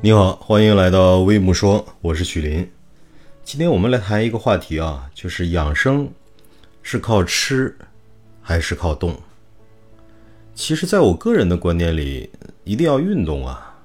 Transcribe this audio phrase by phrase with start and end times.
[0.00, 2.70] 你好，欢迎来到微木说，我是许林。
[3.42, 6.08] 今天我们来谈一个话题啊，就是养生
[6.82, 7.76] 是靠吃
[8.40, 9.16] 还是靠动？
[10.54, 12.30] 其实，在我个人的观点里，
[12.62, 13.76] 一定要运动啊，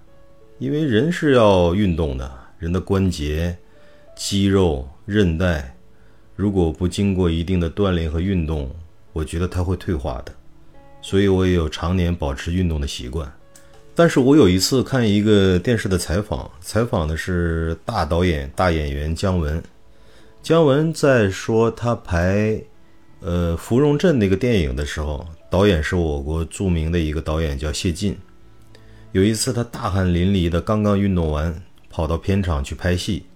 [0.59, 3.57] 因为人是要运动的，人的关节、
[4.16, 5.75] 肌肉、韧带，
[6.36, 8.70] 如果不经过一定的锻炼和运动，
[9.14, 10.32] 我觉得它会退化的。
[11.02, 13.34] 所以我也有常年保持运动的习惯。
[13.95, 19.61] 但是我有一次看一个电视的采访，采访的是大导演、大演员姜文。
[20.41, 22.59] 姜文在说他拍
[23.20, 28.17] 呃《芙蓉镇》那个电影的时候，导演是我国著名的一个导演，叫谢晋。
[29.11, 33.27] 有一次他大汗淋漓的刚刚运动完，跑到片场去拍戏，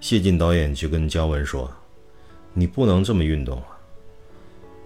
[0.00, 1.68] 谢晋导演就跟姜文说
[2.54, 3.66] ：“你不能这么运动啊！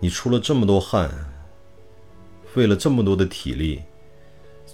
[0.00, 1.10] 你出了这么多汗，
[2.46, 3.82] 费了这么多的体力。”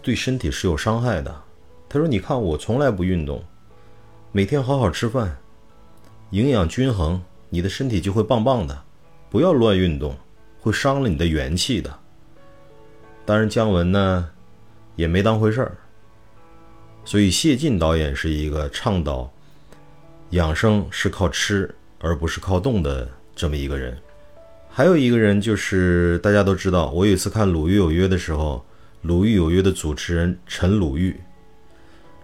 [0.02, 1.42] 对身体是有伤害的。
[1.88, 3.44] 他说：“你看，我从来不运动，
[4.32, 5.36] 每天好好吃饭，
[6.30, 8.82] 营养均衡，你的身体就会棒棒的。
[9.30, 10.16] 不要乱运动，
[10.60, 11.96] 会伤了你的元气的。”
[13.24, 14.28] 当然，姜文呢
[14.96, 15.76] 也没当回事儿。
[17.04, 19.30] 所以，谢晋导演是一个倡导
[20.30, 23.96] 养生是靠吃而不是靠动的这么一个人。
[24.68, 28.64] 还有一个人就是大家都知道，我有一次看《鲁豫有约》的时候。
[29.02, 31.20] 《鲁豫有约》的主持人陈鲁豫，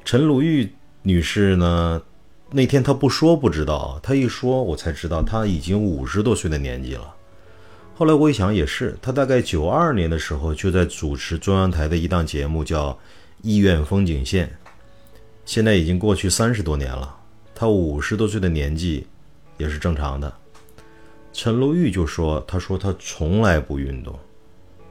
[0.05, 2.01] 陈鲁豫女士呢？
[2.53, 7.12] 那天她不说不知道，她一说，我才知道她已经五十多岁的年纪了。
[7.97, 12.92] 后来我一想，也是，她大概九二年的时候就在主持中央台的一档节目，叫
[13.42, 14.47] 《医院风景线》。
[15.45, 17.13] 现在已经过去三十多年了，
[17.57, 19.05] 她五十多岁的年纪
[19.57, 20.33] 也是正常的。
[21.33, 24.17] 陈鲁豫就说：“她说她从来不运动。”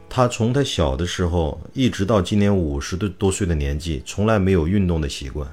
[0.09, 5.47] 他从他小的时候一直到今年五十多多岁的年纪，从来没有运动的习惯。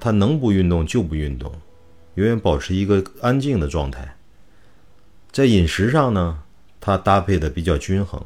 [0.00, 1.52] 他能不运动就不运动，
[2.14, 4.16] 永远保持一个安静的状态。
[5.30, 6.42] 在饮食上呢，
[6.80, 8.20] 他搭配的比较均衡，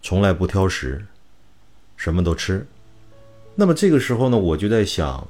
[0.00, 1.04] 从来不挑食，
[1.96, 2.66] 什么都吃。
[3.56, 5.28] 那么这个时候呢，我就在想，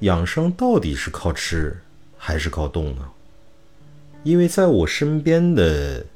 [0.00, 1.76] 养生到底是靠吃
[2.16, 3.06] 还是靠动呢？
[4.22, 6.06] 因为在我身边的。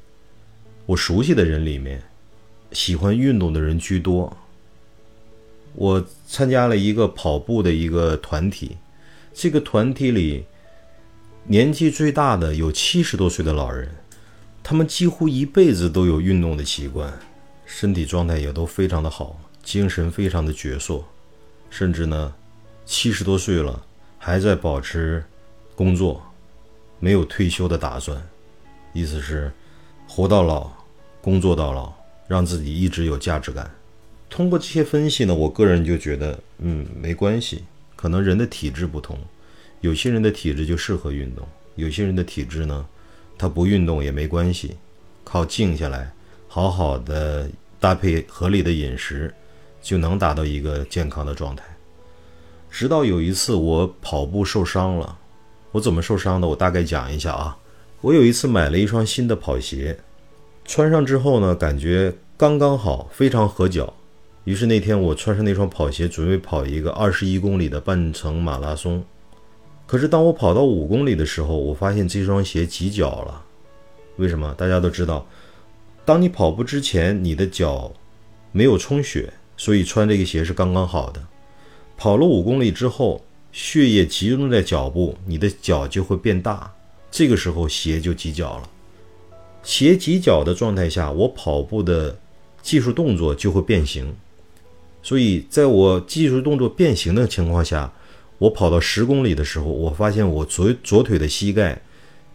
[0.87, 2.03] 我熟悉的人里面，
[2.71, 4.35] 喜欢运动的人居多。
[5.73, 8.77] 我参加了一个跑步的一个团体，
[9.33, 10.43] 这个团体里
[11.45, 13.89] 年纪最大的有七十多岁的老人，
[14.61, 17.17] 他们几乎一辈子都有运动的习惯，
[17.65, 21.03] 身体状态也都非常的好，精神非常的矍铄，
[21.69, 22.33] 甚至呢，
[22.85, 23.85] 七十多岁了
[24.17, 25.23] 还在保持
[25.73, 26.21] 工作，
[26.99, 28.21] 没有退休的打算，
[28.91, 29.49] 意思是。
[30.13, 30.69] 活到老，
[31.21, 31.89] 工作到老，
[32.27, 33.71] 让自己一直有价值感。
[34.29, 37.63] 通过这些分析呢，我个人就觉得，嗯，没关系。
[37.95, 39.17] 可能人的体质不同，
[39.79, 42.85] 有些人的体质就适合运动，有些人的体质呢，
[43.37, 44.75] 他不运动也没关系，
[45.23, 46.11] 靠静下来，
[46.49, 47.49] 好好的
[47.79, 49.33] 搭配合理的饮食，
[49.81, 51.63] 就能达到一个健康的状态。
[52.69, 55.17] 直到有一次我跑步受伤了，
[55.71, 56.45] 我怎么受伤的？
[56.49, 57.57] 我大概讲一下啊。
[58.01, 59.95] 我有一次买了一双新的跑鞋，
[60.65, 63.93] 穿上之后呢，感觉刚刚好，非常合脚。
[64.43, 69.03] 于是那天我穿上那双跑鞋，准备跑一个二十一公里的半程马拉松。
[69.85, 73.45] 可是当我跑到五公里的时候，我发现这双鞋挤脚了。
[74.15, 74.51] 为什么？
[74.57, 75.27] 大家都知道，
[76.03, 77.93] 当你跑步之前，你的脚
[78.51, 81.21] 没有充血，所以穿这个鞋是刚刚好的。
[81.97, 86.73] 跑了五公里之后，血液集中在脚部，你的脚就会变大。
[87.11, 88.69] 这个时候鞋就挤脚了，
[89.61, 92.17] 鞋挤脚的状态下，我跑步的
[92.61, 94.15] 技术动作就会变形。
[95.03, 97.91] 所以在我技术动作变形的情况下，
[98.37, 101.81] 我跑到十公里的时候，我发现我左左腿的膝盖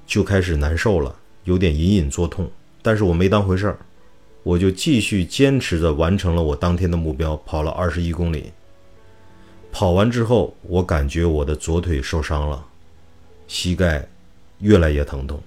[0.07, 2.51] 就开始难受了，有点隐隐作痛。
[2.83, 3.79] 但是我没当回事儿，
[4.43, 8.53] 我就继续坚持着完成了我当天的目标，跑了二十一公里。
[9.73, 12.67] 跑完之后，我感觉我的左腿受伤了，
[13.49, 14.07] 膝盖。
[14.61, 15.39] 越来越疼痛，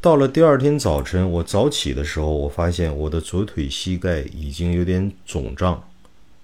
[0.00, 5.80] 到了第二天早晨，我早起的时候，我发现我的左腿膝盖已经有点肿胀，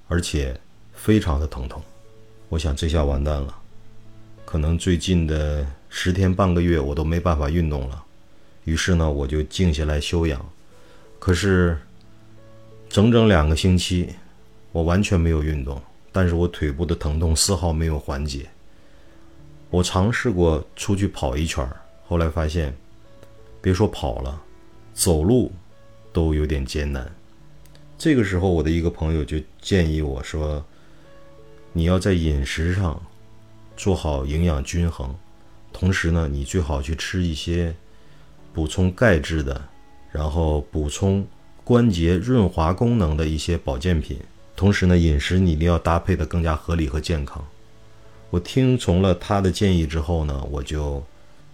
[0.06, 0.59] 而且
[0.95, 1.83] 非常的疼痛。
[2.49, 3.53] 我想这下完蛋了，
[4.45, 8.05] 可能最近的十天半个月我都没办法运动了。
[8.65, 10.41] 于是呢，我就静下来休养。
[11.19, 11.77] 可是
[12.89, 14.11] 整整两个星期，
[14.71, 18.47] 我完全没有运动，但是我腿部的疼痛丝毫没有缓解。
[19.69, 21.77] 我尝试过出去跑一圈儿。
[22.08, 22.75] 后来发现，
[23.60, 24.40] 别说跑了，
[24.94, 25.52] 走路
[26.10, 27.06] 都有点艰难。
[27.99, 30.64] 这个时候，我的一个朋友就建议我说
[31.75, 32.99] ：“你要在饮食上
[33.76, 35.14] 做好营养均衡，
[35.70, 37.75] 同时呢，你最好去吃一些
[38.55, 39.60] 补充钙质的，
[40.10, 41.26] 然后补充
[41.62, 44.19] 关节润滑功能的一些保健品。
[44.56, 47.44] 同时呢，饮食你一定要搭配的更加合理和健康。
[48.31, 51.02] 我听从了他的建议之后呢，我就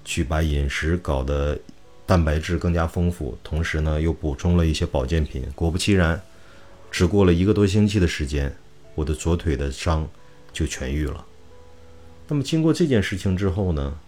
[0.05, 1.59] 去把饮食搞得
[2.07, 5.45] 蛋白质更加丰富，同时呢又补充了一些保健品。
[5.55, 6.21] 果不其然，
[6.91, 8.55] 只过了一个多星期的时间，
[8.95, 10.09] 我的左腿的伤
[10.53, 11.25] 就痊愈了。
[12.29, 13.99] 那么经过这件事情之后呢，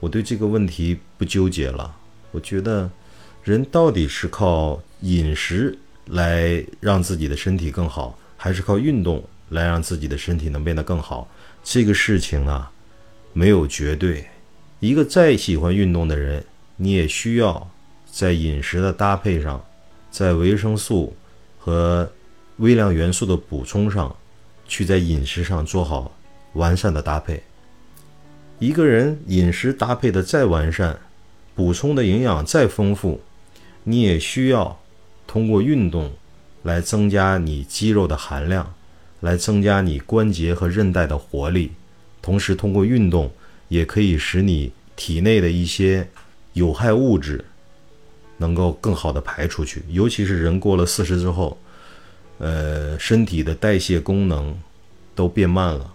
[0.00, 1.94] 我对这个问题不纠结了。
[2.32, 2.90] 我觉得
[3.42, 8.18] 人到底是靠饮食来让自己的身体更好。
[8.36, 11.26] 还是靠运动来让自己的身体能变得更好，
[11.62, 12.70] 这个事情啊，
[13.32, 14.22] 没有绝对。
[14.84, 16.44] 一个再喜欢运动的人，
[16.76, 17.70] 你也需要
[18.04, 19.64] 在饮食的搭配上，
[20.10, 21.16] 在维生素
[21.58, 22.12] 和
[22.58, 24.14] 微量元素的补充上，
[24.68, 26.14] 去在饮食上做好
[26.52, 27.42] 完善的搭配。
[28.58, 31.00] 一个人饮食搭配的再完善，
[31.54, 33.22] 补充的营养再丰富，
[33.84, 34.78] 你也需要
[35.26, 36.12] 通过运动。
[36.62, 38.74] 来增加你肌肉的含量，
[39.20, 41.72] 来增加你关节和韧带的活力，
[42.22, 43.30] 同时通过运动
[43.74, 46.08] 也可以使你体内的一些
[46.52, 47.44] 有害物质
[48.36, 49.82] 能够更好的排出去。
[49.88, 51.58] 尤其是人过了四十之后，
[52.38, 54.56] 呃，身体的代谢功能
[55.14, 55.92] 都变慢了。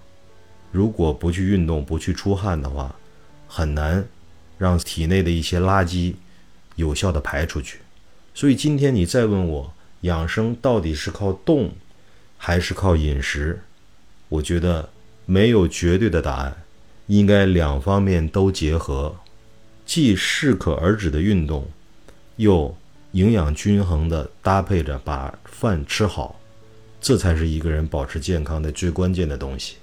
[0.73, 2.93] 如果不去运动、不去出汗的话，
[3.47, 4.05] 很难
[4.57, 6.15] 让体内的一些垃圾
[6.75, 7.79] 有效的排出去。
[8.33, 9.73] 所以今天你再问我。
[10.03, 11.71] 养生到底是靠动，
[12.37, 13.61] 还是靠饮食？
[14.29, 14.89] 我觉得
[15.25, 16.55] 没有绝对的答案，
[17.09, 19.13] 应该两方面都结合，
[19.85, 21.67] 既适可而止的运动，
[22.37, 22.73] 又
[23.11, 26.39] 营养均衡的搭配着把饭吃好，
[27.01, 29.75] 这才是一个人保持健康的最关键的东西。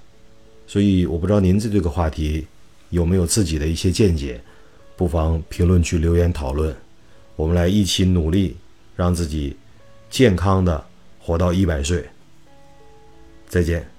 [0.65, 2.47] 所以，我不知道您对这个话题
[2.89, 4.41] 有没有自己的一些见解，
[4.95, 6.75] 不妨评论区留言讨论，
[7.35, 8.57] 我们来一起努力，
[8.95, 9.55] 让自己。
[10.09, 10.81] 健康的
[11.19, 12.01] 活到一百岁。
[13.49, 13.96] 再见。